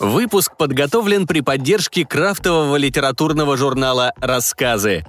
[0.00, 5.04] Выпуск подготовлен при поддержке крафтового литературного журнала «Рассказы».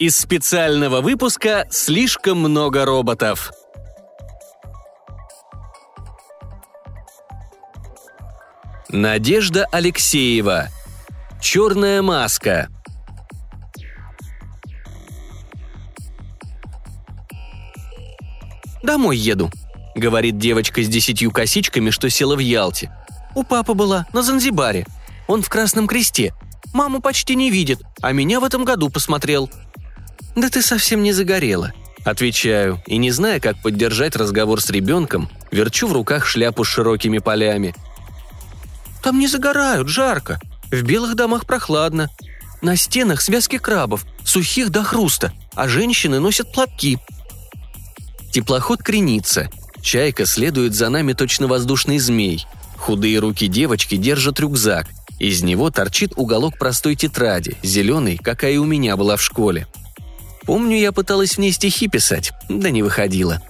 [0.00, 3.52] Из специального выпуска «Слишком много роботов».
[8.88, 10.68] Надежда Алексеева.
[11.40, 12.68] Черная маска.
[18.82, 19.50] «Домой еду»,—
[19.94, 22.90] говорит девочка с десятью косичками, что села в Ялте.
[23.38, 24.84] «У папы была, на Занзибаре.
[25.28, 26.34] Он в Красном Кресте.
[26.74, 29.48] Маму почти не видит, а меня в этом году посмотрел».
[30.34, 31.72] «Да ты совсем не загорела»,—
[32.04, 37.18] отвечаю, и не зная, как поддержать разговор с ребенком, верчу в руках шляпу с широкими
[37.18, 37.76] полями.
[39.04, 40.40] «Там не загорают, жарко.
[40.72, 42.10] В белых домах прохладно.
[42.60, 46.98] На стенах связки крабов, сухих до хруста, а женщины носят платки»,
[48.32, 49.48] Теплоход кренится.
[49.80, 52.44] Чайка следует за нами точно воздушный змей.
[52.88, 54.86] Худые руки девочки держат рюкзак.
[55.18, 59.66] Из него торчит уголок простой тетради, зеленый, какая у меня была в школе.
[60.44, 63.42] Помню, я пыталась в ней стихи писать, да не выходила.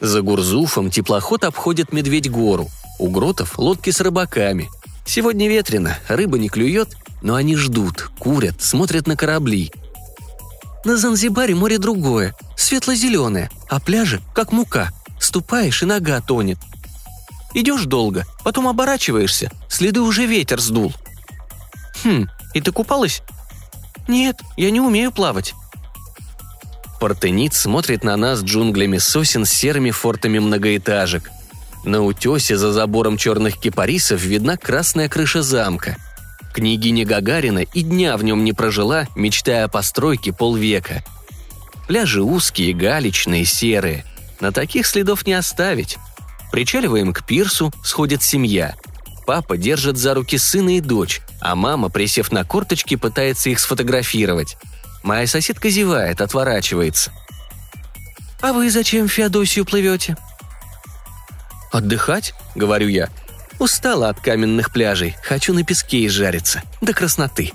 [0.00, 2.68] За Гурзуфом теплоход обходит Медведь-гору.
[2.98, 4.68] У гротов лодки с рыбаками.
[5.06, 9.70] Сегодня ветрено, рыба не клюет, но они ждут, курят, смотрят на корабли.
[10.84, 14.90] На Занзибаре море другое, светло-зеленое, а пляжи как мука.
[15.20, 16.58] Ступаешь, и нога тонет.
[17.54, 20.92] Идешь долго, потом оборачиваешься, следы уже ветер сдул.
[22.02, 23.22] Хм, и ты купалась?
[24.08, 25.54] Нет, я не умею плавать.
[27.00, 31.30] Портенит смотрит на нас джунглями сосен с серыми фортами многоэтажек.
[31.84, 35.96] На утесе за забором черных кипарисов видна красная крыша замка–
[36.52, 41.02] Княгиня Гагарина и дня в нем не прожила, мечтая о постройке полвека.
[41.88, 44.04] Пляжи узкие, галечные, серые.
[44.40, 45.98] На таких следов не оставить.
[46.52, 48.76] Причаливаем к пирсу, сходит семья.
[49.26, 54.58] Папа держит за руки сына и дочь, а мама, присев на корточки, пытается их сфотографировать.
[55.02, 57.10] Моя соседка зевает, отворачивается.
[58.42, 60.16] «А вы зачем в Феодосию плывете?»
[61.72, 63.08] «Отдыхать?»— говорю я.
[63.58, 66.62] Устала от каменных пляжей, хочу на песке изжариться.
[66.80, 67.52] До красноты.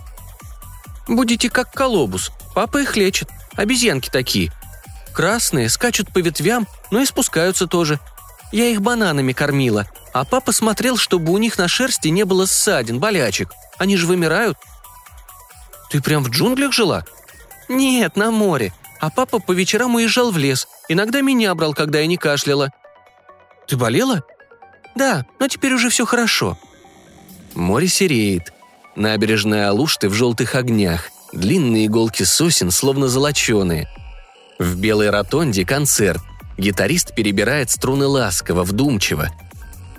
[1.07, 2.31] Будете как колобус.
[2.55, 3.29] Папа их лечит.
[3.55, 4.51] Обезьянки такие.
[5.13, 7.99] Красные, скачут по ветвям, но и спускаются тоже.
[8.51, 12.99] Я их бананами кормила, а папа смотрел, чтобы у них на шерсти не было ссадин,
[12.99, 13.53] болячек.
[13.77, 14.57] Они же вымирают.
[15.89, 17.05] Ты прям в джунглях жила?
[17.67, 18.73] Нет, на море.
[18.99, 20.67] А папа по вечерам уезжал в лес.
[20.87, 22.71] Иногда меня брал, когда я не кашляла.
[23.67, 24.23] Ты болела?
[24.97, 26.57] «Да, но теперь уже все хорошо».
[27.53, 28.51] Море сереет.
[28.95, 31.11] Набережная Алушты в желтых огнях.
[31.33, 33.87] Длинные иголки сосен, словно золоченые.
[34.57, 36.21] В белой ротонде концерт.
[36.57, 39.29] Гитарист перебирает струны ласково, вдумчиво.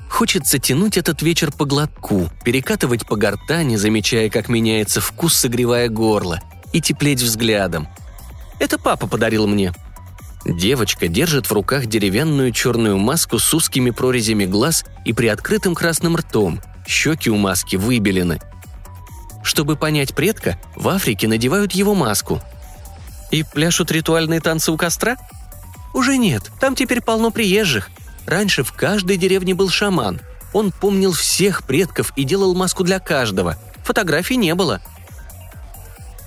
[0.09, 6.41] Хочется тянуть этот вечер по глотку, перекатывать по гортани, замечая, как меняется вкус, согревая горло,
[6.73, 7.89] и теплеть взглядом.
[8.59, 9.73] Это папа подарил мне.
[10.45, 16.61] Девочка держит в руках деревянную черную маску с узкими прорезями глаз и приоткрытым красным ртом.
[16.87, 18.41] Щеки у маски выбелены.
[19.43, 22.41] Чтобы понять предка, в Африке надевают его маску.
[23.31, 25.17] И пляшут ритуальные танцы у костра?
[25.99, 27.91] Уже нет, там теперь полно приезжих.
[28.25, 30.21] Раньше в каждой деревне был шаман.
[30.53, 33.57] Он помнил всех предков и делал маску для каждого.
[33.85, 34.81] Фотографий не было.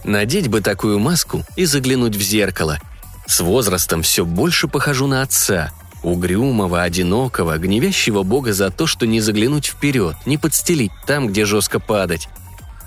[0.03, 2.79] Надеть бы такую маску и заглянуть в зеркало–
[3.31, 5.71] с возрастом все больше похожу на отца,
[6.03, 11.79] угрюмого, одинокого, гневящего Бога за то, что не заглянуть вперед, не подстелить там, где жестко
[11.79, 12.27] падать.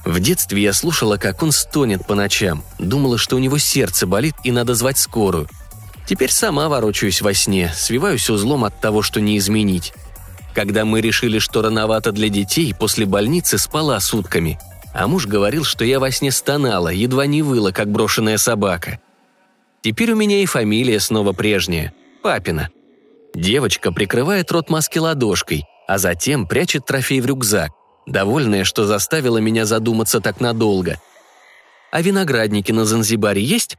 [0.04, 4.34] В детстве я слушала, как он стонет по ночам, думала, что у него сердце болит
[4.44, 5.48] и надо звать скорую.
[6.06, 9.94] Теперь сама ворочаюсь во сне, свиваюсь узлом от того, что не изменить.
[10.54, 14.58] Когда мы решили, что рановато для детей, после больницы спала сутками.
[14.92, 19.00] А муж говорил, что я во сне стонала, едва не выла, как брошенная собака.
[19.82, 22.70] Теперь у меня и фамилия снова прежняя– Папина.
[23.34, 27.70] Девочка прикрывает рот маски ладошкой, а затем прячет трофей в рюкзак,
[28.06, 31.00] довольная, что заставила меня задуматься так надолго.
[31.90, 33.76] «А виноградники на Занзибаре есть?»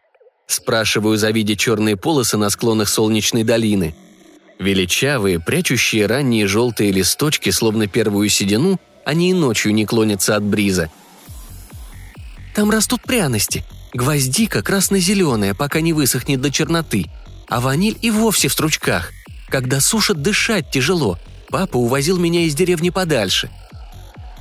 [0.48, 3.96] Спрашиваю, завидя черные полосы на склонах солнечной долины.
[4.60, 10.90] Величавые, прячущие ранние желтые листочки, словно первую седину, они и ночью не клонятся от бриза.
[12.54, 13.66] «Там растут пряности»,
[13.96, 17.06] Гвоздика красно-зеленая, пока не высохнет до черноты,
[17.48, 19.14] а ваниль и вовсе в стручках.
[19.48, 21.18] Когда сушат, дышать тяжело.
[21.48, 23.50] Папа увозил меня из деревни подальше.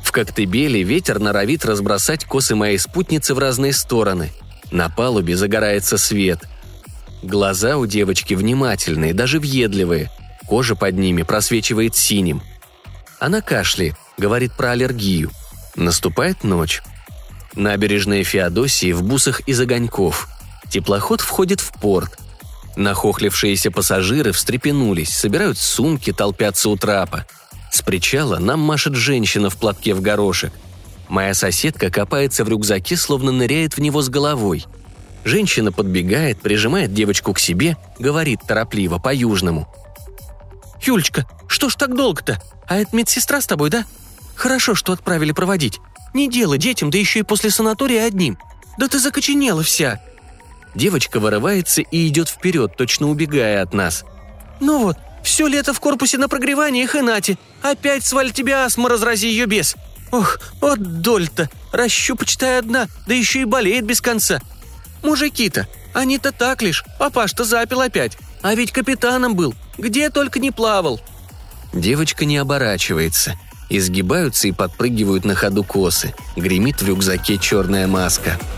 [0.03, 4.33] В Коктебеле ветер норовит разбросать косы моей спутницы в разные стороны.
[4.75, 6.49] На палубе загорается свет.
[7.23, 10.11] Глаза у девочки внимательные, даже въедливые.
[10.49, 12.43] Кожа под ними просвечивает синим.
[13.21, 15.31] Она кашляет, говорит про аллергию.
[15.77, 16.83] Наступает ночь.
[17.55, 20.27] Набережная Феодосии в бусах из огоньков.
[20.69, 22.19] Теплоход входит в порт.
[22.75, 27.27] Нахохлившиеся пассажиры встрепенулись, собирают сумки, толпятся у трапа.
[27.71, 30.53] С причала нам машет женщина в платке в горошек.
[31.09, 34.65] Моя соседка копается в рюкзаке, словно ныряет в него с головой.
[35.25, 39.69] Женщина подбегает, прижимает девочку к себе, говорит торопливо, по-южному.
[40.83, 42.43] «Юлечка, что ж так долго-то?
[42.67, 43.87] А это медсестра с тобой, да?
[44.35, 45.81] Хорошо, что отправили проводить.
[46.13, 48.39] Не делай детям, да еще и после санатория одним.
[48.79, 50.01] Да ты закоченела вся!»
[50.75, 54.05] Девочка вырывается и идет вперед, точно убегая от нас.
[54.61, 57.39] «Ну вот, все лето в корпусе на прогреваниях и нате.
[57.63, 59.77] Опять сваль тебя астма, разрази ее без.
[60.15, 61.51] Ох, вот доль-то.
[61.73, 64.41] Расщу, почитай, одна, да еще и болеет без конца.
[65.03, 66.85] Мужики-то, они-то так лишь.
[67.01, 68.17] Папаш-то запил опять.
[68.41, 69.57] А ведь капитаном был.
[69.77, 71.01] Где только не плавал».
[71.73, 73.35] Девочка не оборачивается.
[73.69, 76.15] Изгибаются и подпрыгивают на ходу косы.
[76.37, 78.39] Гремит в рюкзаке черная маска–